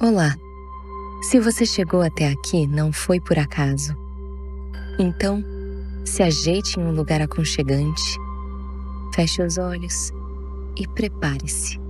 [0.00, 0.36] Olá!
[1.20, 3.96] Se você chegou até aqui, não foi por acaso.
[4.96, 5.44] Então,
[6.04, 8.16] se ajeite em um lugar aconchegante,
[9.12, 10.12] feche os olhos
[10.76, 11.80] e prepare-se.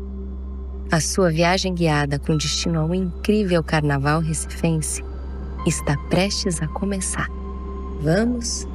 [0.91, 5.05] A sua viagem guiada com destino ao incrível Carnaval Recifense
[5.67, 7.29] está prestes a começar.
[8.01, 8.67] Vamos?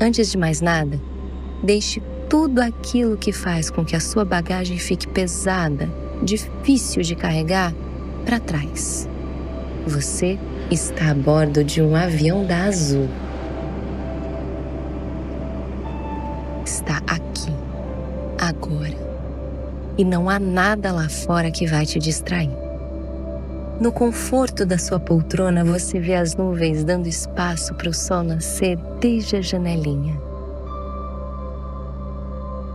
[0.00, 0.98] Antes de mais nada,
[1.62, 2.00] deixe
[2.30, 5.86] tudo aquilo que faz com que a sua bagagem fique pesada,
[6.22, 7.74] difícil de carregar,
[8.24, 9.08] para trás.
[9.86, 10.38] Você
[10.70, 13.08] está a bordo de um avião da Azul.
[16.64, 17.52] Está aqui,
[18.38, 19.10] agora
[20.00, 22.50] e não há nada lá fora que vai te distrair.
[23.78, 28.78] No conforto da sua poltrona, você vê as nuvens dando espaço para o sol nascer
[28.98, 30.18] desde a janelinha.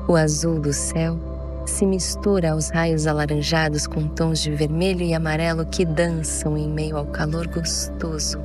[0.07, 1.17] O azul do céu
[1.65, 6.97] se mistura aos raios alaranjados com tons de vermelho e amarelo que dançam em meio
[6.97, 8.39] ao calor gostoso,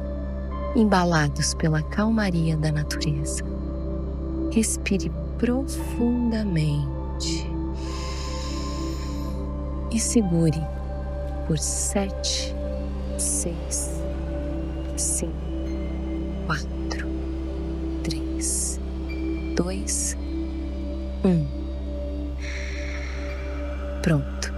[0.75, 3.45] embalados pela calmaria da natureza.
[4.51, 7.47] Respire profundamente
[9.93, 10.61] e segure
[11.47, 12.55] por sete,
[13.19, 14.01] seis,
[14.97, 15.35] cinco,
[16.47, 17.07] quatro,
[18.03, 18.81] três,
[19.57, 20.17] dois,
[21.25, 21.70] um.
[24.03, 24.53] Pronto.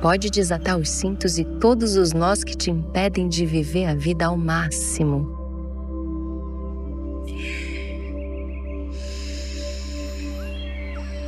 [0.00, 4.26] Pode desatar os cintos e todos os nós que te impedem de viver a vida
[4.26, 5.36] ao máximo.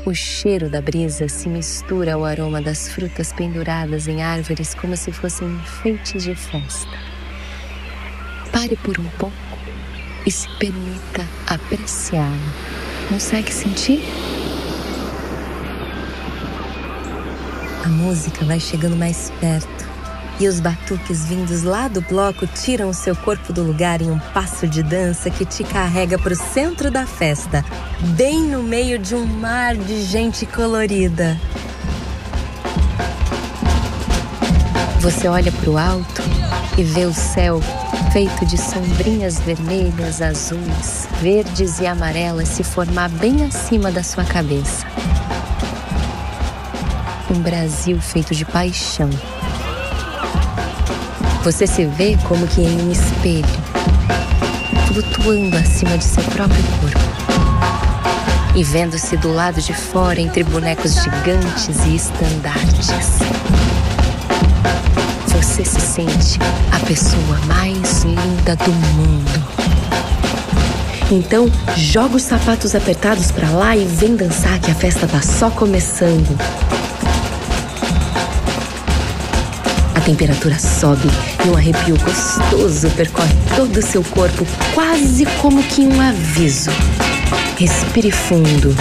[0.06, 5.12] O cheiro da brisa se mistura ao aroma das frutas penduradas em árvores como se
[5.12, 6.98] fossem enfeites de festa.
[8.52, 9.34] Pare por um pouco
[10.24, 13.08] e se permita apreciá-lo.
[13.08, 14.02] Consegue sentir?
[17.89, 19.89] A música vai chegando mais perto
[20.39, 24.19] e os batuques vindos lá do bloco tiram o seu corpo do lugar em um
[24.19, 27.65] passo de dança que te carrega para o centro da festa,
[28.15, 31.34] bem no meio de um mar de gente colorida.
[35.00, 36.22] Você olha para o alto
[36.77, 37.59] e vê o céu
[38.12, 44.97] feito de sombrinhas vermelhas, azuis, verdes e amarelas se formar bem acima da sua cabeça.
[47.31, 49.11] Um Brasil feito de paixão
[51.50, 53.47] você se vê como que em um espelho,
[54.87, 56.99] flutuando acima de seu próprio corpo
[58.55, 62.89] e vendo-se do lado de fora entre bonecos gigantes e estandartes.
[65.27, 66.39] Você se sente
[66.71, 69.49] a pessoa mais linda do mundo.
[71.10, 75.49] Então, joga os sapatos apertados para lá e vem dançar que a festa tá só
[75.50, 76.37] começando.
[80.08, 81.06] Temperatura sobe
[81.44, 86.70] e um arrepio gostoso percorre todo o seu corpo, quase como que um aviso.
[87.58, 88.74] Respire fundo.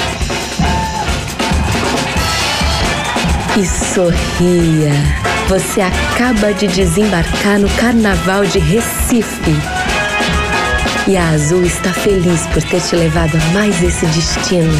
[3.57, 4.93] E sorria.
[5.49, 9.51] Você acaba de desembarcar no Carnaval de Recife.
[11.09, 14.71] E a Azul está feliz por ter te levado a mais esse destino.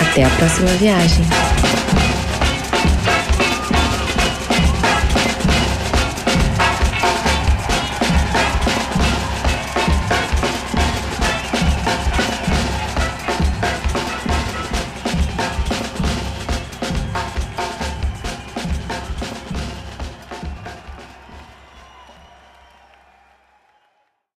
[0.00, 1.41] Até a próxima viagem.